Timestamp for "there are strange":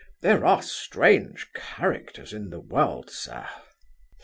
0.23-1.47